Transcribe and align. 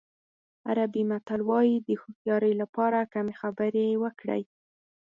عربي 0.67 1.01
متل 1.09 1.41
وایي 1.49 1.75
د 1.87 1.89
هوښیارۍ 2.01 2.53
لپاره 2.61 3.09
کمې 3.13 3.33
خبرې 3.41 3.87
وکړئ. 4.03 4.43